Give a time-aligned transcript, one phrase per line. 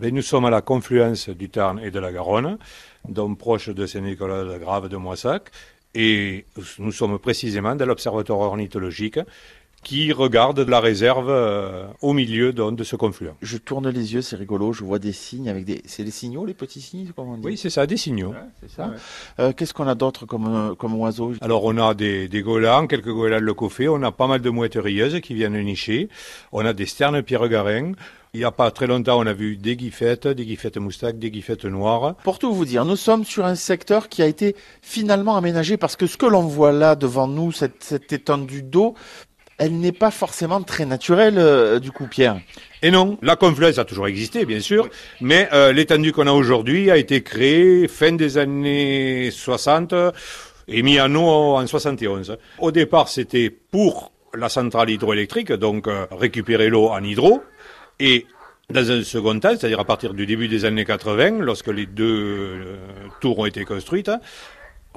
[0.00, 2.58] Eh nous sommes à la confluence du Tarn et de la Garonne,
[3.08, 5.50] donc proche de Saint-Nicolas de Grave de Moissac,
[5.92, 6.46] et
[6.78, 9.18] nous sommes précisément dans l'observatoire ornithologique
[9.82, 13.30] qui regarde la réserve euh, au milieu de, ce confluent.
[13.42, 15.82] Je tourne les yeux, c'est rigolo, je vois des signes avec des...
[15.86, 17.46] C'est des signaux, les petits signes comment on dit?
[17.46, 18.34] Oui, c'est ça, des signaux.
[18.60, 18.92] c'est ça.
[19.38, 22.86] Euh, qu'est-ce qu'on a d'autre comme, euh, comme oiseaux Alors on a des, des goélands,
[22.86, 26.08] quelques goélands le coffet, on a pas mal de mouettes rieuses qui viennent nicher,
[26.52, 27.92] on a des sternes pierre-garin,
[28.34, 31.30] il n'y a pas très longtemps, on a vu des guiffettes, des guiffettes moustaques, des
[31.30, 32.14] guiffettes noires.
[32.24, 35.96] Pour tout vous dire, nous sommes sur un secteur qui a été finalement aménagé parce
[35.96, 38.94] que ce que l'on voit là devant nous, cette, cette étendue d'eau,
[39.58, 42.40] elle n'est pas forcément très naturelle, euh, du coup, Pierre.
[42.82, 44.88] Et non, la confluence a toujours existé, bien sûr,
[45.20, 49.94] mais euh, l'étendue qu'on a aujourd'hui a été créée fin des années 60
[50.68, 52.38] et mis en eau en 71.
[52.58, 57.42] Au départ, c'était pour la centrale hydroélectrique, donc euh, récupérer l'eau en hydro,
[57.98, 58.26] et
[58.70, 62.78] dans un second temps, c'est-à-dire à partir du début des années 80, lorsque les deux
[63.20, 64.10] tours ont été construites,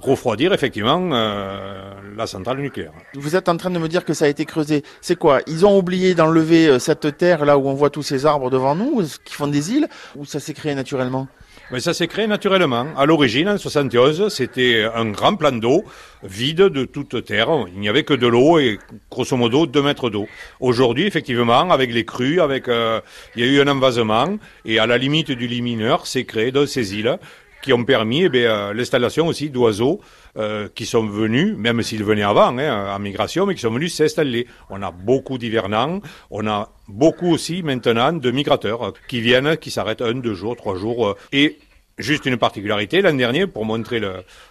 [0.01, 2.91] refroidir effectivement euh, la centrale nucléaire.
[3.13, 4.83] Vous êtes en train de me dire que ça a été creusé.
[4.99, 5.41] C'est quoi?
[5.47, 8.75] Ils ont oublié d'enlever euh, cette terre là où on voit tous ces arbres devant
[8.75, 11.27] nous, qui font des îles, ou ça s'est créé naturellement?
[11.71, 12.87] Mais ça s'est créé naturellement.
[12.97, 15.85] À l'origine, en 71, c'était un grand plan d'eau
[16.21, 17.47] vide de toute terre.
[17.73, 18.77] Il n'y avait que de l'eau et
[19.09, 20.27] grosso modo deux mètres d'eau.
[20.59, 22.99] Aujourd'hui, effectivement, avec les crues, avec, euh,
[23.35, 26.51] il y a eu un envasement et à la limite du lit mineur, s'est créé
[26.51, 27.17] dans ces îles
[27.61, 30.01] qui ont permis eh euh, l'installation aussi d'oiseaux
[30.37, 33.93] euh, qui sont venus, même s'ils venaient avant, hein, en migration, mais qui sont venus
[33.93, 34.47] s'installer.
[34.69, 39.71] On a beaucoup d'hivernants, on a beaucoup aussi maintenant de migrateurs euh, qui viennent, qui
[39.71, 41.15] s'arrêtent un, deux jours, trois jours.
[41.31, 41.57] et
[41.97, 44.01] Juste une particularité, l'an dernier, pour montrer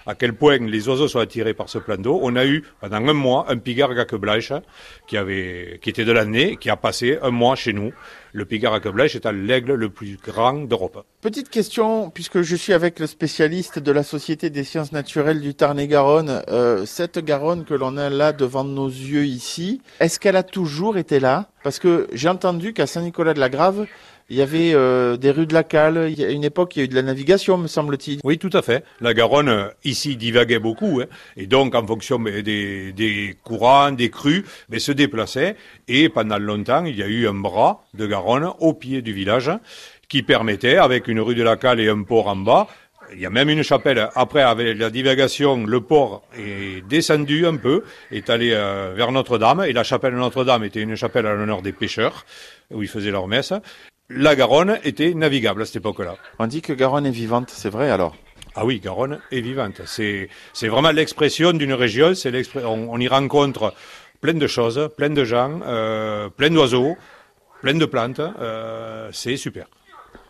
[0.06, 2.96] à quel point les oiseaux sont attirés par ce plan d'eau, on a eu pendant
[3.08, 4.52] un mois un pigard gacqueblanche
[5.06, 7.92] qui était de l'année, qui a passé un mois chez nous.
[8.32, 11.04] Le pigard gacqueblanche est l'aigle le plus grand d'Europe.
[11.20, 15.54] Petite question, puisque je suis avec le spécialiste de la Société des sciences naturelles du
[15.54, 20.44] Tarn-et-Garonne, euh, cette Garonne que l'on a là devant nos yeux ici, est-ce qu'elle a
[20.44, 21.48] toujours été là?
[21.64, 23.86] Parce que j'ai entendu qu'à Saint-Nicolas-de-la-Grave,
[24.30, 26.08] il y avait euh, des rues de la Cale.
[26.08, 28.20] Il y a une époque, il y a eu de la navigation, me semble-t-il.
[28.22, 28.84] Oui, tout à fait.
[29.00, 31.00] La Garonne, euh, ici, divaguait beaucoup.
[31.02, 34.44] Hein, et donc, en fonction des, courants, des crues,
[34.78, 35.56] se déplaçait.
[35.88, 39.50] Et pendant longtemps, il y a eu un bras de Garonne au pied du village
[40.08, 42.68] qui permettait, avec une rue de la Cale et un port en bas,
[43.12, 44.08] il y a même une chapelle.
[44.14, 47.82] Après, avec la divagation, le port est descendu un peu,
[48.12, 51.72] est allé euh, vers Notre-Dame, et la chapelle Notre-Dame était une chapelle à l'honneur des
[51.72, 52.24] pêcheurs,
[52.70, 53.52] où ils faisaient leur messe
[54.10, 56.16] la Garonne était navigable à cette époque-là.
[56.38, 58.16] On dit que Garonne est vivante, c'est vrai alors
[58.56, 59.82] ah oui, Garonne est vivante.
[59.86, 60.28] C'est,
[60.62, 62.14] vraiment l'expression d'une région.
[62.14, 62.32] C'est
[62.64, 63.72] on, y rencontre
[64.20, 66.96] plein de choses, plein de gens, euh, plein d'oiseaux,
[67.62, 68.18] plein de plantes.
[68.18, 69.66] Euh, c'est super.